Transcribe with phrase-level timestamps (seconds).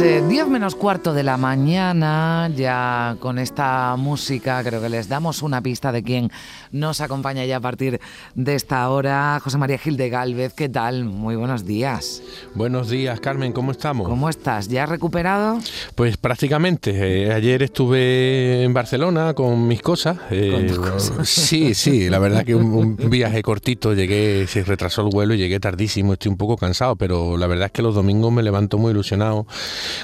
[0.00, 5.08] Las 10 eh, menos cuarto de la mañana, ya con esta música creo que les
[5.08, 6.32] damos una pista de quién
[6.72, 8.00] nos acompaña ya a partir
[8.34, 9.38] de esta hora.
[9.42, 11.04] José María Gil de Galvez, ¿qué tal?
[11.04, 12.22] Muy buenos días.
[12.54, 14.08] Buenos días, Carmen, ¿cómo estamos?
[14.08, 14.66] ¿Cómo estás?
[14.68, 15.60] ¿Ya has recuperado?
[15.94, 16.90] Pues prácticamente.
[16.94, 20.18] Eh, ayer estuve en Barcelona con mis cosas.
[20.28, 21.28] ¿Con tus cosas?
[21.44, 25.38] Sí, sí, la verdad que un, un viaje cortito, llegué, se retrasó el vuelo y
[25.38, 28.78] llegué tardísimo, estoy un poco cansado, pero la verdad es que los domingos me levanto
[28.78, 29.46] muy ilusionado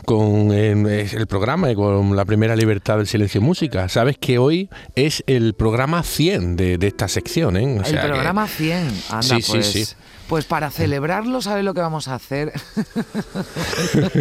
[0.05, 3.89] con eh, el programa y con la primera libertad del silencio música.
[3.89, 7.77] Sabes que hoy es el programa 100 de, de esta sección, ¿eh?
[7.79, 8.89] O el sea que- programa 100.
[9.11, 9.67] Anda, Sí, sí, pues.
[9.67, 9.85] sí.
[10.29, 12.53] Pues para celebrarlo, ¿sabes lo que vamos a hacer?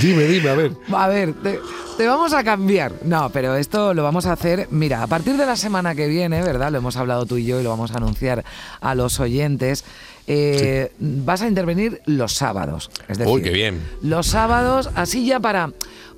[0.00, 0.72] Dime, dime, a ver.
[0.94, 1.58] A ver, te,
[1.96, 2.92] te vamos a cambiar.
[3.04, 6.42] No, pero esto lo vamos a hacer, mira, a partir de la semana que viene,
[6.42, 6.70] ¿verdad?
[6.70, 8.44] Lo hemos hablado tú y yo y lo vamos a anunciar
[8.80, 9.84] a los oyentes.
[10.26, 12.90] Eh, Vas a intervenir los sábados.
[13.08, 13.80] Es decir, Uy, qué bien.
[14.02, 15.70] Los sábados, así ya para,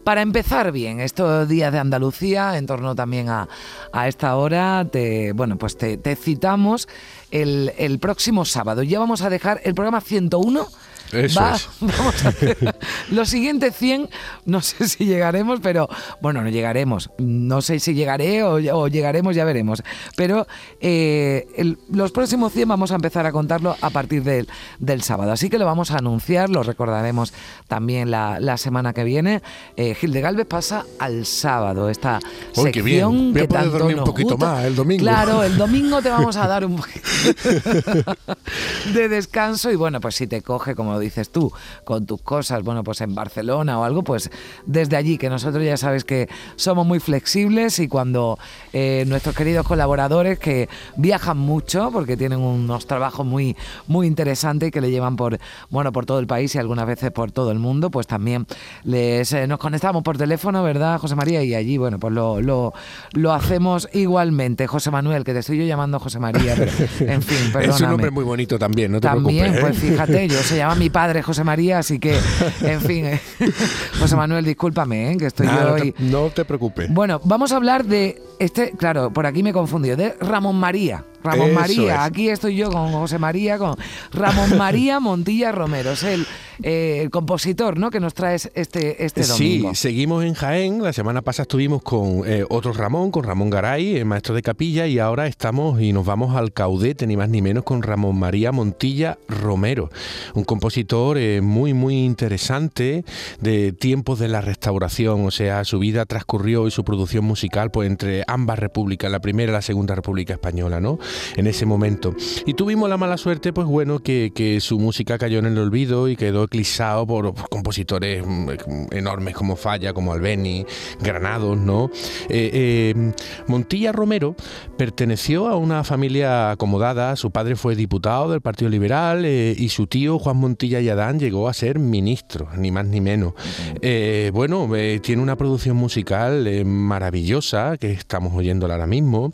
[0.04, 3.48] para empezar bien estos días de Andalucía, en torno también a,
[3.92, 6.88] a esta hora, te, bueno, pues te, te citamos
[7.30, 8.82] el, el próximo sábado.
[8.82, 10.66] Ya vamos a dejar el programa 101.
[11.12, 11.68] Eso Va- es.
[11.80, 12.74] Vamos a hacer
[13.10, 14.08] los siguientes 100,
[14.44, 15.88] no sé si llegaremos, pero
[16.20, 17.10] bueno, no llegaremos.
[17.18, 19.82] No sé si llegaré o, o llegaremos, ya veremos.
[20.16, 20.46] Pero
[20.80, 25.32] eh, el- los próximos 100 vamos a empezar a contarlo a partir del, del sábado.
[25.32, 27.32] Así que lo vamos a anunciar, lo recordaremos
[27.68, 29.42] también la, la semana que viene.
[29.76, 32.18] Eh, Gil de Galvez pasa al sábado, esta
[32.56, 32.98] Uy, qué bien.
[33.00, 34.46] sección Voy a que poder tanto dormir un poquito gusta.
[34.54, 35.02] más el domingo.
[35.02, 37.00] Claro, el domingo te vamos a dar un poquito
[38.94, 41.52] de descanso y bueno, pues si te coge, como dices tú,
[41.84, 44.30] con tus cosas, bueno, pues en Barcelona o algo, pues
[44.66, 48.38] desde allí, que nosotros ya sabes que somos muy flexibles y cuando
[48.72, 53.56] eh, nuestros queridos colaboradores que viajan mucho porque tienen unos trabajos muy,
[53.86, 55.38] muy interesantes y que le llevan por,
[55.70, 58.46] bueno, por todo el país y algunas veces por todo el mundo, pues también
[58.84, 61.42] les, eh, nos conectamos por teléfono, ¿verdad, José María?
[61.42, 62.72] Y allí, bueno, pues lo, lo,
[63.12, 64.66] lo hacemos igualmente.
[64.66, 66.70] José Manuel, que te estoy yo llamando José María, pero,
[67.12, 67.68] en fin, perdóname.
[67.78, 69.78] Es un nombre muy bonito también, no te También, preocupes.
[69.78, 69.90] pues ¿eh?
[69.92, 72.18] fíjate, yo se llama mi padre José María, así que,
[72.62, 73.20] en fin, eh,
[73.98, 75.94] José Manuel, discúlpame, eh, que estoy yo hoy.
[75.98, 76.92] no te preocupes.
[76.92, 81.04] Bueno, vamos a hablar de este, claro, por aquí me he confundido, de Ramón María.
[81.22, 82.00] Ramón Eso María, es.
[82.00, 83.76] aquí estoy yo con José María, con
[84.12, 86.26] Ramón María Montilla Romero, es el,
[86.62, 87.90] eh, el compositor, ¿no?
[87.90, 89.74] Que nos trae este, este Sí, domingo.
[89.74, 90.82] seguimos en Jaén.
[90.82, 94.86] La semana pasada estuvimos con eh, otro Ramón, con Ramón Garay, el maestro de capilla,
[94.86, 98.52] y ahora estamos y nos vamos al caudete, ni más ni menos, con Ramón María
[98.52, 99.90] Montilla Romero,
[100.34, 103.04] un compositor eh, muy, muy interesante
[103.40, 105.24] de tiempos de la restauración.
[105.26, 109.50] O sea, su vida transcurrió y su producción musical, pues entre ambas repúblicas, la primera
[109.50, 110.98] y la segunda república española, ¿no?
[111.36, 112.14] En ese momento.
[112.46, 116.08] Y tuvimos la mala suerte, pues bueno, que, que su música cayó en el olvido
[116.08, 118.48] y quedó eclipsado por, por compositores mm,
[118.92, 120.66] enormes como Falla, como Albeni,
[121.00, 121.90] Granados, ¿no?
[122.28, 123.12] Eh, eh,
[123.46, 124.34] Montilla Romero
[124.76, 129.86] perteneció a una familia acomodada, su padre fue diputado del Partido Liberal eh, y su
[129.86, 133.34] tío Juan Montilla y Adán llegó a ser ministro, ni más ni menos.
[133.82, 134.68] Eh, bueno,
[135.02, 139.32] tiene una producción musical maravillosa, que estamos oyéndola ahora mismo.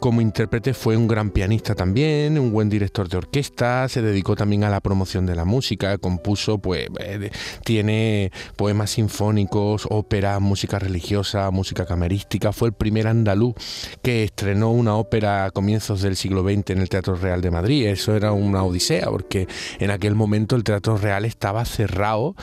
[0.00, 4.64] Como intérprete fue un gran pianista también, un buen director de orquesta, se dedicó también
[4.64, 7.30] a la promoción de la música, compuso, pues, eh,
[7.64, 13.54] tiene poemas sinfónicos, ópera, música religiosa, música camerística, fue el primer andaluz
[14.02, 17.86] que estrenó una ópera a comienzos del siglo XX en el Teatro Real de Madrid.
[17.86, 19.46] Eso era una odisea, porque
[19.78, 22.34] en aquel momento el Teatro Real estaba cerrado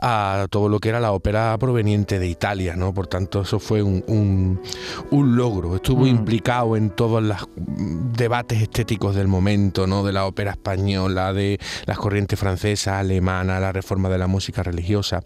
[0.00, 2.92] a todo lo que era la ópera proveniente de Italia, ¿no?
[2.92, 4.60] Por tanto, eso fue un, un-
[5.10, 5.76] un logro.
[5.76, 6.08] Estuvo Mm.
[6.08, 10.02] implicado en todos los mm, debates estéticos del momento, ¿no?
[10.04, 15.22] De la ópera española, de las corrientes francesa, alemana, la reforma de la música religiosa.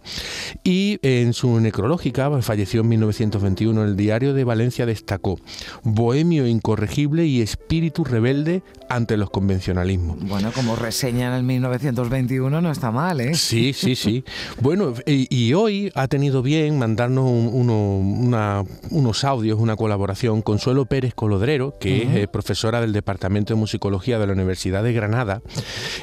[0.64, 5.38] Y en su necrológica, falleció en 1921, el diario de Valencia destacó
[5.82, 10.18] bohemio incorregible y espíritu rebelde ante los convencionalismos.
[10.28, 13.34] Bueno, como reseña en el 1921 no está mal, ¿eh?
[13.34, 14.24] Sí, sí, sí.
[14.60, 20.42] Bueno, y, y hoy ha tenido bien mandarnos un- uno- una- unos audios, una colaboración.
[20.42, 24.92] Consuelo Pérez Colodrero, que es eh, profesora del Departamento de Musicología de la Universidad de
[24.92, 25.42] Granada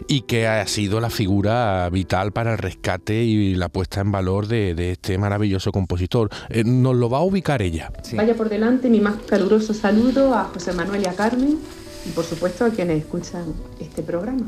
[0.08, 4.48] y que ha sido la figura vital para el rescate y la puesta en valor
[4.48, 6.30] de, este maravilloso compositor.
[6.50, 7.92] Eh, nos lo va a ubicar ella.
[8.14, 11.58] Vaya por delante mi más caluroso saludo a José Manuel y a Carmen
[12.06, 13.46] y por supuesto a quienes escuchan
[13.80, 14.46] este programa.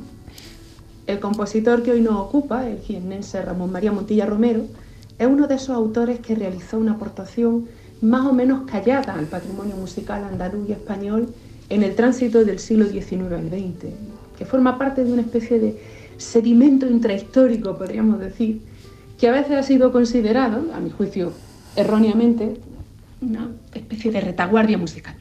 [1.08, 4.66] El compositor que hoy nos ocupa, el jiennense Ramón María Montilla Romero,
[5.18, 7.68] es uno de esos autores que realizó una aportación
[8.02, 11.34] más o menos callada al patrimonio musical andaluz y español
[11.70, 13.94] en el tránsito del siglo XIX al XX,
[14.38, 15.80] que forma parte de una especie de
[16.18, 18.62] sedimento intrahistórico, podríamos decir,
[19.20, 21.32] que a veces ha sido considerado, a mi juicio
[21.76, 22.58] erróneamente,
[23.22, 25.16] una especie de retaguardia musical.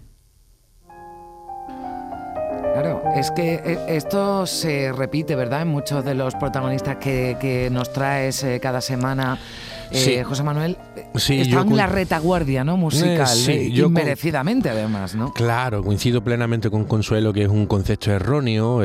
[3.14, 5.62] Es que eh, esto se repite, ¿verdad?
[5.62, 9.38] En muchos de los protagonistas que, nos traes eh, cada semana.
[9.90, 10.76] Eh, José Manuel,
[11.14, 12.76] sí, está en la retaguardia ¿no?
[12.76, 15.32] musical, sí, inmerecidamente además, ¿no?
[15.32, 18.80] Claro, coincido plenamente con Consuelo que es un concepto erróneo.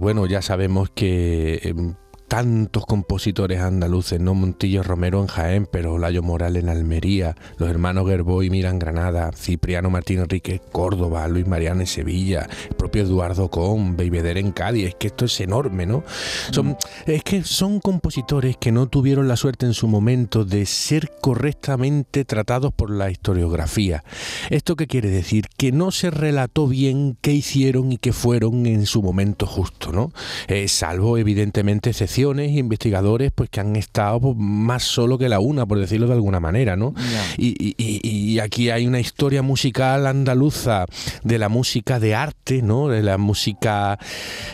[0.00, 1.94] bueno, ya sabemos que em,
[2.28, 4.34] tantos compositores andaluces, ¿no?
[4.34, 9.90] Montillo Romero en Jaén, pero Olayo Moral en Almería, los hermanos Gerboy Miran Granada, Cipriano
[9.90, 14.94] Martín Enrique Córdoba, Luis Mariano en Sevilla, el propio Eduardo Con, Beibeder en Cádiz, es
[14.96, 16.02] que esto es enorme, ¿no?
[16.50, 16.76] Son, mm.
[17.06, 22.24] es que son compositores que no tuvieron la suerte en su momento de ser correctamente
[22.24, 24.02] tratados por la historiografía.
[24.50, 25.46] ¿Esto qué quiere decir?
[25.56, 30.12] Que no se relató bien qué hicieron y qué fueron en su momento justo, ¿no?
[30.48, 35.66] Eh, salvo evidentemente excepciones investigadores pues que han estado pues, más solo que la una,
[35.66, 36.94] por decirlo de alguna manera, ¿no?
[37.36, 40.86] Y, aquí hay una historia musical andaluza
[41.24, 42.88] de la música de arte, ¿no?
[42.88, 43.98] De la música,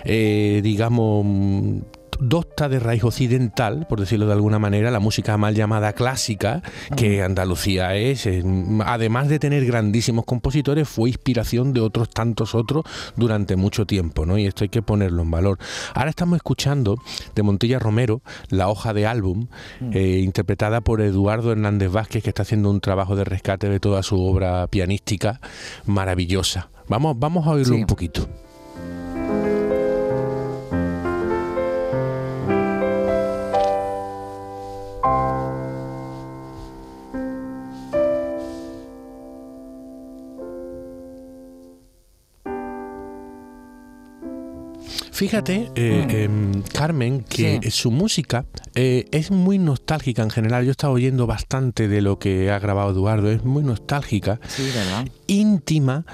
[0.04, 1.26] eh, digamos
[2.22, 6.62] docta de raíz occidental, por decirlo de alguna manera, la música mal llamada clásica,
[6.96, 8.28] que Andalucía es,
[8.84, 12.84] además de tener grandísimos compositores, fue inspiración de otros tantos otros
[13.16, 14.38] durante mucho tiempo, ¿no?
[14.38, 15.58] Y esto hay que ponerlo en valor.
[15.94, 16.96] Ahora estamos escuchando
[17.34, 19.48] de Montilla Romero, La hoja de álbum,
[19.80, 19.90] mm.
[19.92, 24.02] eh, interpretada por Eduardo Hernández Vázquez, que está haciendo un trabajo de rescate de toda
[24.02, 25.40] su obra pianística
[25.86, 26.70] maravillosa.
[26.88, 28.28] Vamos, vamos a oírlo un poquito.
[45.22, 46.56] Fíjate, eh, mm.
[46.56, 50.64] em, Carmen, que su música eh, es muy nostálgica en general.
[50.64, 53.30] Yo he estado oyendo bastante de lo que ha grabado Eduardo.
[53.30, 54.40] Es muy nostálgica,
[55.28, 56.06] íntima,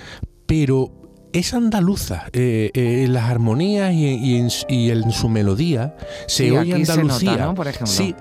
[0.44, 0.92] pero
[1.32, 2.26] es andaluza.
[2.34, 5.96] Eh, en las armonías y, en, su melodía
[6.26, 7.54] se oye Andalucía.
[7.54, 7.86] Por ejemplo.
[7.86, 8.14] Sí,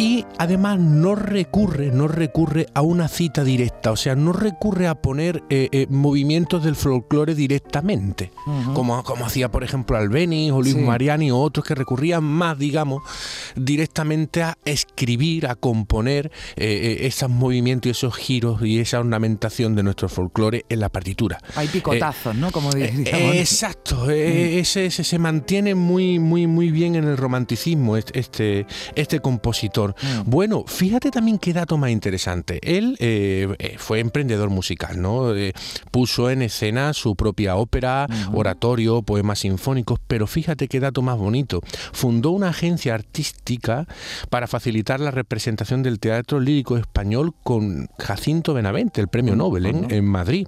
[0.00, 4.94] y además no recurre, no recurre a una cita directa, o sea, no recurre a
[4.94, 8.32] poner eh, eh, movimientos del folclore directamente,
[8.72, 13.02] como, como hacía por ejemplo Albeni o Luis Mariani o otros que recurrían más, digamos,
[13.56, 19.82] directamente a escribir, a componer eh, esos movimientos y esos giros y esa ornamentación de
[19.82, 21.42] nuestro folclore en la partitura.
[21.56, 22.50] Hay picotazos, ¿no?
[22.52, 24.10] Como exacto, mm.
[24.10, 29.89] ese, se mantiene muy, muy, muy bien en el romanticismo este, este compositor.
[30.02, 30.30] Mm.
[30.30, 32.58] Bueno, fíjate también qué dato más interesante.
[32.62, 35.34] Él eh, eh, fue emprendedor musical, ¿no?
[35.34, 35.52] Eh,
[35.90, 41.60] puso en escena su propia ópera, oratorio, poemas sinfónicos, pero fíjate qué dato más bonito.
[41.92, 43.86] Fundó una agencia artística
[44.28, 50.04] para facilitar la representación del teatro lírico español con Jacinto Benavente, el premio Nobel en,
[50.04, 50.46] Madrid.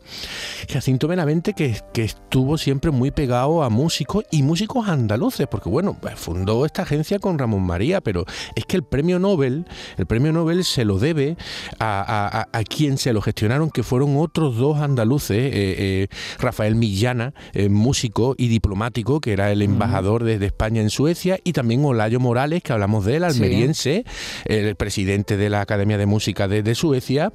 [0.69, 5.97] Jacinto Benavente que, que estuvo siempre muy pegado a músicos y músicos andaluces, porque bueno,
[6.01, 10.33] pues, fundó esta agencia con Ramón María, pero es que el premio Nobel el premio
[10.33, 11.37] Nobel se lo debe
[11.79, 16.09] a, quien se lo gestionaron, que fueron otros dos andaluces, eh, eh,
[16.39, 21.53] Rafael Millana, eh, músico y diplomático, que era el embajador desde España en Suecia, y
[21.53, 24.05] también Olayo Morales, que hablamos de él, almeriense,
[24.45, 27.31] el presidente de la Academia de Música de, Suecia,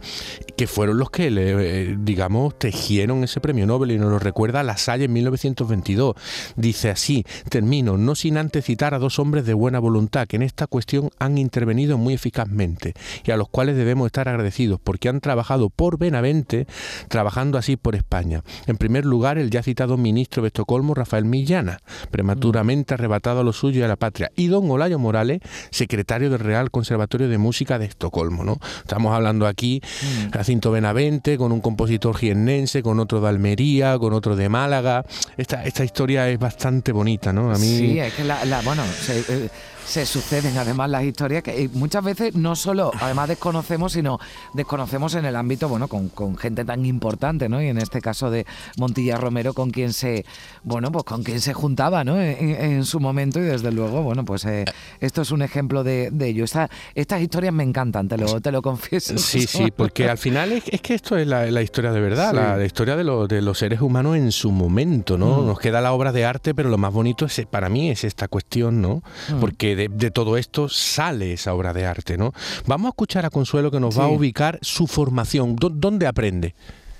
[0.55, 4.77] que fueron los que, le, digamos, tejieron ese premio Nobel y nos lo recuerda La
[4.77, 6.15] Salle en 1922.
[6.55, 10.41] Dice así, termino, no sin antes citar a dos hombres de buena voluntad que en
[10.41, 15.21] esta cuestión han intervenido muy eficazmente y a los cuales debemos estar agradecidos porque han
[15.21, 16.67] trabajado por Benavente,
[17.07, 18.43] trabajando así por España.
[18.65, 21.79] En primer lugar, el ya citado ministro de Estocolmo, Rafael Millana,
[22.11, 25.41] prematuramente arrebatado a lo suyo y a la patria, y don Olayo Morales,
[25.71, 28.43] secretario del Real Conservatorio de Música de Estocolmo.
[28.43, 28.57] ¿no?
[28.79, 30.31] Estamos hablando aquí, mm.
[30.31, 35.05] Jacinto Benavente, con un compositor jiennense, con otro de Almería, con otro de Málaga.
[35.37, 37.51] Esta, esta historia es bastante bonita, ¿no?
[37.51, 37.77] A mí...
[37.77, 39.49] Sí, es que la, bueno, eh,
[39.85, 44.19] se suceden además las historias que muchas veces no solo, además desconocemos, sino
[44.53, 47.61] desconocemos en el ámbito, bueno, con, gente tan importante, ¿no?
[47.61, 48.45] Y en este caso de
[48.77, 50.25] Montilla Romero, con quien se,
[50.63, 52.19] bueno, pues con quien se juntaba, ¿no?
[52.19, 54.65] En, su momento y desde luego, bueno, pues eh,
[54.99, 56.43] esto es un ejemplo de, ello.
[56.43, 59.17] estas historias me encantan, te lo, te lo confieso.
[59.17, 62.95] Sí, sí, porque al final es, que esto es la, historia de verdad, la, historia
[62.95, 65.41] de, de, los seres humanos en su momento, ¿no?
[65.41, 65.47] Mm.
[65.47, 68.27] Nos queda la obra de arte, pero lo más bonito es, para mí es esta
[68.27, 69.03] cuestión, ¿no?
[69.29, 69.39] Mm.
[69.39, 72.33] Porque de, todo esto sale esa obra de arte, ¿no?
[72.65, 75.55] Vamos a escuchar a Consuelo que nos va a ubicar su formación.
[75.55, 76.55] ¿Dónde aprende?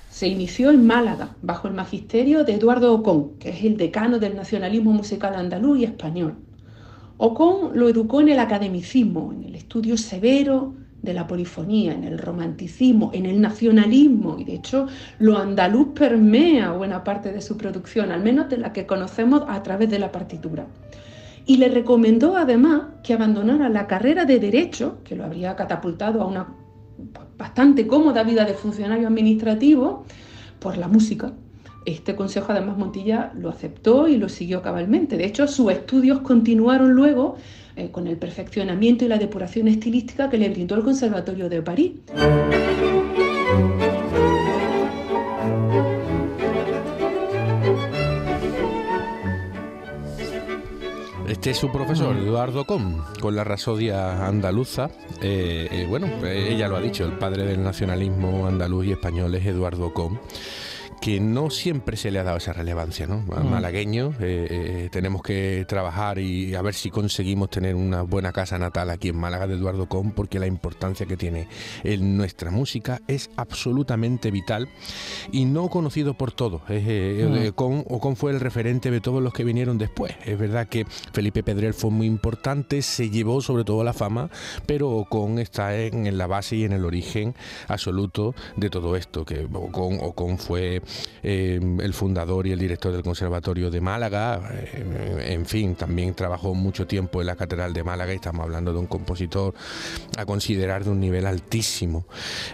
[0.10, 4.36] Se inició en Málaga, bajo el magisterio de Eduardo Ocón, que es el decano del
[4.36, 6.36] nacionalismo musical andaluz y español.
[7.18, 12.18] Ocón lo educó en el academicismo, en el estudio severo de la polifonía, en el
[12.18, 14.88] romanticismo, en el nacionalismo, y de hecho
[15.20, 19.62] lo andaluz permea buena parte de su producción, al menos de la que conocemos a
[19.64, 20.68] través de la partitura.
[21.48, 26.28] Y le recomendó además que abandonara la carrera de derecho, que lo habría catapultado a
[26.28, 26.48] una
[27.38, 30.06] bastante cómoda vida de funcionario administrativo,
[30.60, 31.34] por la música.
[31.86, 35.16] Este consejo además Montilla lo aceptó y lo siguió cabalmente.
[35.16, 37.38] De hecho, sus estudios continuaron luego
[37.78, 41.92] eh, con el perfeccionamiento y la depuración estilística que le brindó el Conservatorio de París.
[51.38, 54.90] Este es su profesor, Eduardo Com, con la rasodia andaluza.
[55.22, 59.46] Eh, eh, bueno, ella lo ha dicho, el padre del nacionalismo andaluz y español es
[59.46, 60.18] Eduardo Com
[61.00, 63.20] que no siempre se le ha dado esa relevancia, ¿no?
[63.20, 63.50] Mm.
[63.50, 68.58] Malagueño, eh, eh, tenemos que trabajar y a ver si conseguimos tener una buena casa
[68.58, 71.48] natal aquí en Málaga de Eduardo Com, porque la importancia que tiene
[71.84, 74.70] en nuestra música es absolutamente vital
[75.32, 76.62] y no conocido por todos.
[76.70, 78.16] Eh, mm.
[78.16, 80.14] fue el referente de todos los que vinieron después.
[80.26, 84.30] Es verdad que Felipe Pedrel fue muy importante, se llevó sobre todo la fama,
[84.66, 87.36] pero Ocon está en, la base y en el origen
[87.68, 90.82] absoluto de todo esto, que Ocon, Ocon fue
[91.24, 96.54] eh, el fundador y el director del Conservatorio de Málaga, eh, en fin, también trabajó
[96.54, 99.54] mucho tiempo en la Catedral de Málaga y estamos hablando de un compositor
[100.18, 102.06] a considerar de un nivel altísimo.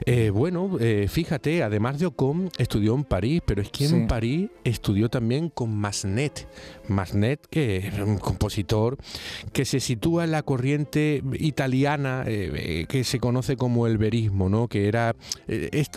[0.05, 5.09] Eh, bueno, fíjate, además de Ocon, estudió en París, pero es que en París estudió
[5.09, 6.47] también con Masnet.
[6.87, 8.97] Masnet, que es un compositor
[9.51, 14.67] que se sitúa en la corriente italiana que se conoce como el verismo, ¿no?
[14.67, 15.15] que era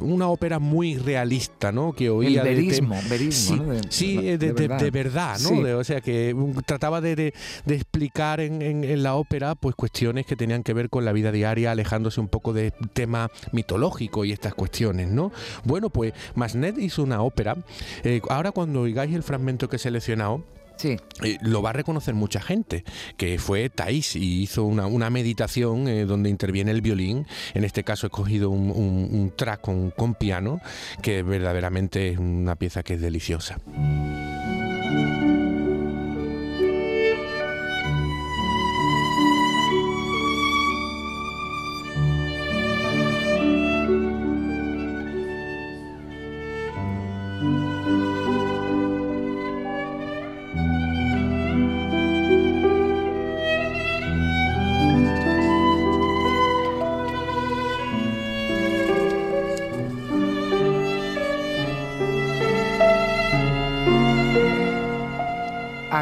[0.00, 1.92] una ópera muy realista, ¿no?
[1.92, 5.38] que hoy el verismo, verismo, sí, de, verdad.
[5.40, 5.78] ¿no?
[5.78, 7.32] o sea, que trataba de,
[7.66, 12.20] explicar en, la ópera pues cuestiones que tenían que ver con la vida diaria, alejándose
[12.20, 15.32] un poco de tema mitológico y estas cuestiones, ¿no?
[15.64, 17.56] Bueno, pues Masnet hizo una ópera.
[18.04, 20.44] Eh, ahora cuando oigáis el fragmento que he seleccionado,
[20.76, 20.96] Sí.
[21.22, 22.84] Eh, lo va a reconocer mucha gente,
[23.16, 27.26] que fue Thais y hizo una, meditación eh, donde interviene el violín.
[27.54, 30.60] En este caso he cogido un, track con piano,
[31.02, 33.58] que verdaderamente es una pieza que es deliciosa.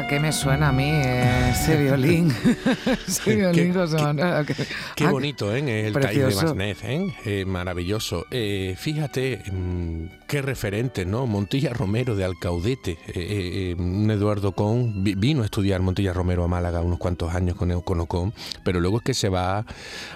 [0.07, 2.33] Qué me suena a mí ese violín?
[3.07, 4.55] ese violín, qué,
[4.95, 5.87] Qué, bonito, ¿eh?
[5.87, 7.15] El Taís de Masnez, ¿eh?
[7.25, 7.45] ¿eh?
[7.45, 8.25] maravilloso.
[8.29, 11.25] Eh, fíjate, mm, qué referente, ¿no?
[11.25, 12.97] Montilla Romero de Alcaudete.
[13.07, 17.55] Eh, eh, un Eduardo Con vino a estudiar Montilla Romero a Málaga unos cuantos años
[17.55, 18.33] con, con Ocon,
[18.63, 19.65] pero luego es que se va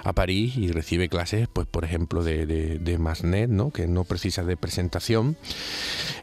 [0.04, 3.72] a París y recibe clases, pues por ejemplo, de, de, Masnet, ¿no?
[3.72, 5.38] Que no precisa de presentación.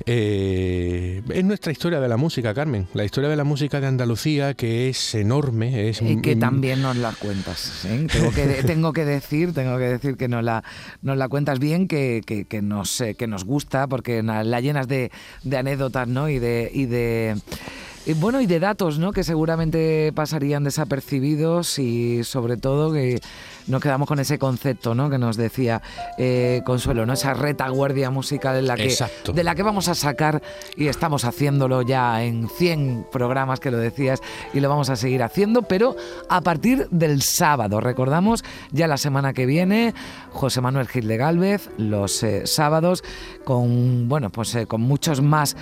[0.05, 2.87] es nuestra historia de la música, Carmen.
[2.93, 5.89] La historia de la música de Andalucía, que es enorme.
[5.89, 7.87] Es, y que también nos la cuentas.
[8.13, 10.63] Tengo, que, tengo que decir, tengo que decir que nos la,
[11.03, 15.11] nos la cuentas bien, que, que, que nos, que nos gusta, porque la llenas de,
[15.43, 16.29] de anécdotas ¿no?
[16.29, 16.71] y de...
[16.73, 17.37] Y de
[18.15, 19.11] bueno, y de datos, ¿no?
[19.11, 23.21] Que seguramente pasarían desapercibidos y sobre todo que
[23.67, 25.09] nos quedamos con ese concepto ¿no?
[25.09, 25.83] que nos decía
[26.19, 27.15] eh, Consuelo, ¿no?
[27.15, 28.95] esa retaguardia musical en la que,
[29.33, 30.43] de la que vamos a sacar
[30.77, 34.21] y estamos haciéndolo ya en 100 programas que lo decías
[34.53, 35.97] y lo vamos a seguir haciendo, pero
[36.29, 39.95] a partir del sábado, recordamos ya la semana que viene,
[40.31, 43.03] José Manuel Gil de Galvez, los eh, sábados,
[43.45, 45.57] con, bueno, pues, eh, con muchos más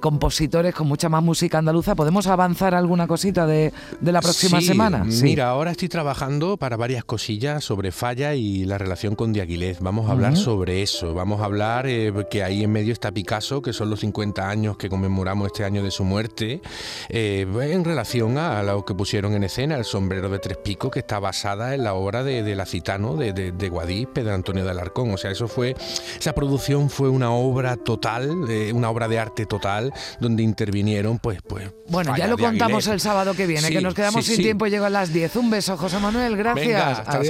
[0.00, 1.94] compositores, con mucha más música andaluza andaluza.
[1.94, 5.04] ¿Podemos avanzar alguna cosita de, la próxima semana?
[5.04, 9.78] Mira, ahora estoy trabajando para varias cosillas sobre Falla y la relación con Diaguilez.
[9.80, 11.14] Vamos a hablar sobre eso.
[11.14, 14.76] Vamos a hablar eh, que ahí en medio está Picasso, que son los 50 años
[14.76, 16.60] que conmemoramos este año de su muerte,
[17.08, 20.98] eh, en relación a, lo que pusieron en escena, el sombrero de tres picos, que
[20.98, 24.64] está basada en la obra de, de la Citano, de, de, de Guadix, de Antonio
[24.64, 25.10] de Alarcón.
[25.10, 25.74] O sea, eso fue,
[26.18, 31.40] esa producción fue una obra total, eh, una obra de arte total, donde intervinieron, pues,
[31.40, 31.70] pues.
[31.88, 34.90] Bueno, ya lo contamos el sábado que viene, que nos quedamos sin tiempo y a
[34.90, 35.36] las 10.
[35.36, 36.98] Un beso, José Manuel, gracias.
[37.00, 37.29] hasta la